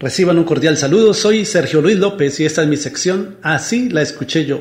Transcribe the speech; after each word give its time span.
Reciban 0.00 0.38
un 0.38 0.44
cordial 0.44 0.76
saludo, 0.76 1.12
soy 1.12 1.44
Sergio 1.44 1.80
Luis 1.80 1.96
López 1.96 2.38
y 2.38 2.44
esta 2.44 2.62
es 2.62 2.68
mi 2.68 2.76
sección 2.76 3.36
Así 3.42 3.88
la 3.88 4.00
escuché 4.00 4.46
yo. 4.46 4.60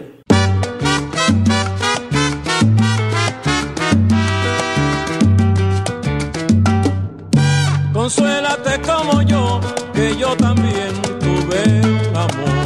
Consuélate 7.94 8.82
como 8.82 9.22
yo, 9.22 9.62
que 9.94 10.18
yo 10.18 10.36
también 10.38 10.92
tuve 11.20 11.82
amor. 12.16 12.66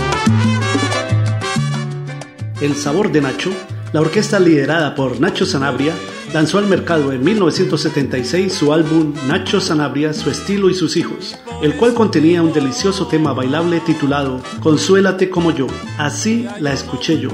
El 2.62 2.74
sabor 2.78 3.12
de 3.12 3.20
Nacho, 3.20 3.52
la 3.92 4.00
orquesta 4.00 4.40
liderada 4.40 4.96
por 4.96 5.20
Nacho 5.20 5.46
Sanabria, 5.46 5.94
lanzó 6.34 6.58
al 6.58 6.68
mercado 6.68 7.12
en 7.12 7.24
1976 7.24 8.54
su 8.54 8.74
álbum 8.74 9.14
Nacho 9.28 9.60
Sanabria, 9.60 10.14
su 10.14 10.30
estilo 10.30 10.70
y 10.70 10.74
sus 10.74 10.96
hijos, 10.96 11.38
el 11.62 11.76
cual 11.76 11.94
contenía 11.94 12.42
un 12.42 12.54
delicioso 12.54 13.08
tema 13.08 13.34
bailable 13.34 13.80
titulado 13.82 14.42
Consuélate 14.62 15.30
como 15.30 15.52
yo. 15.52 15.68
Así 15.98 16.48
la 16.60 16.74
escuché 16.74 17.20
yo. 17.20 17.30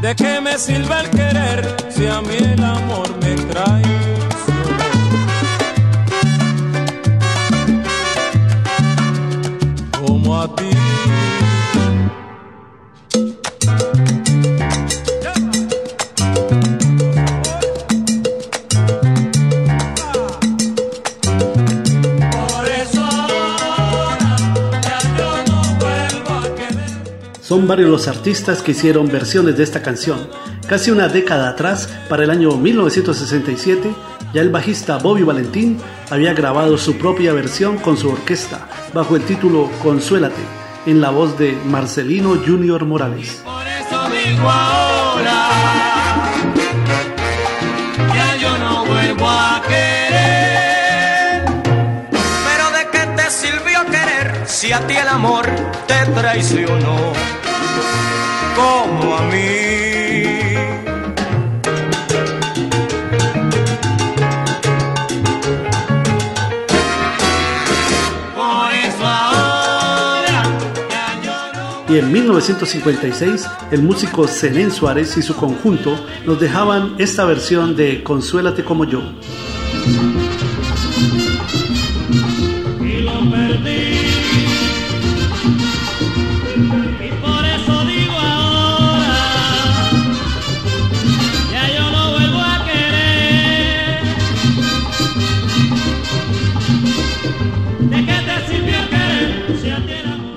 ¿De 0.00 0.14
qué 0.16 0.40
me 0.40 0.58
sirve 0.58 1.00
el 1.00 1.10
querer 1.10 1.76
si 1.90 2.06
a 2.06 2.20
mí 2.20 2.36
el 2.36 2.64
amor 2.64 3.08
me 3.22 3.34
trae? 3.34 3.82
Como 10.00 10.40
a 10.40 10.56
ti. 10.56 10.81
Son 27.52 27.68
varios 27.68 27.90
los 27.90 28.08
artistas 28.08 28.62
que 28.62 28.70
hicieron 28.70 29.08
versiones 29.08 29.58
de 29.58 29.62
esta 29.62 29.82
canción. 29.82 30.26
Casi 30.66 30.90
una 30.90 31.08
década 31.08 31.50
atrás, 31.50 31.86
para 32.08 32.24
el 32.24 32.30
año 32.30 32.52
1967, 32.52 33.94
ya 34.32 34.40
el 34.40 34.48
bajista 34.48 34.96
Bobby 34.96 35.22
Valentín 35.22 35.76
había 36.08 36.32
grabado 36.32 36.78
su 36.78 36.96
propia 36.96 37.34
versión 37.34 37.76
con 37.76 37.98
su 37.98 38.08
orquesta, 38.08 38.70
bajo 38.94 39.16
el 39.16 39.24
título 39.24 39.70
Consuélate, 39.82 40.40
en 40.86 41.02
la 41.02 41.10
voz 41.10 41.38
de 41.38 41.54
Marcelino 41.66 42.36
Junior 42.36 42.86
Morales. 42.86 43.42
Si 54.46 54.72
a 54.72 54.86
ti 54.86 54.96
el 54.96 55.08
amor 55.08 55.44
te 55.86 56.06
traicionó 56.12 57.41
como 58.56 59.16
a 59.16 59.22
mí. 59.22 59.72
Y 71.92 71.98
en 71.98 72.10
1956, 72.10 73.46
el 73.70 73.82
músico 73.82 74.26
Zenén 74.26 74.70
Suárez 74.70 75.14
y 75.18 75.22
su 75.22 75.36
conjunto 75.36 75.94
nos 76.24 76.40
dejaban 76.40 76.94
esta 76.98 77.26
versión 77.26 77.76
de 77.76 78.02
Consuélate 78.02 78.64
como 78.64 78.86
yo. 78.86 79.02
y 82.80 83.02
lo 83.02 83.30
perdí. 83.30 83.91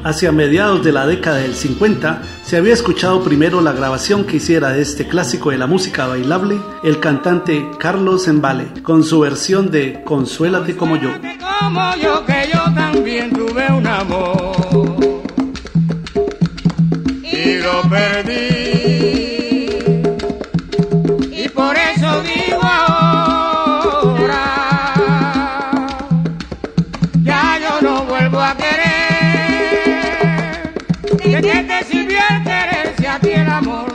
Hacia 0.05 0.31
mediados 0.31 0.83
de 0.83 0.91
la 0.91 1.07
década 1.07 1.37
del 1.37 1.55
50 1.55 2.21
se 2.43 2.57
había 2.57 2.73
escuchado 2.73 3.23
primero 3.23 3.59
la 3.59 3.71
grabación 3.71 4.23
que 4.23 4.37
hiciera 4.37 4.69
de 4.69 4.83
este 4.83 5.07
clásico 5.07 5.49
de 5.49 5.57
la 5.57 5.65
música 5.65 6.05
bailable 6.05 6.59
el 6.83 6.99
cantante 6.99 7.67
Carlos 7.79 8.27
Embale 8.27 8.83
con 8.83 9.03
su 9.03 9.21
versión 9.21 9.71
de 9.71 10.03
Consuélate 10.03 10.77
como 10.77 10.97
yo. 10.97 11.09
¿De 31.25 31.41
qué 31.41 31.63
te 31.63 31.83
sirvió 31.85 32.19
el 32.29 32.43
querencia 32.43 33.15
a 33.15 33.19
ti 33.19 33.31
el 33.31 33.49
amor? 33.49 33.94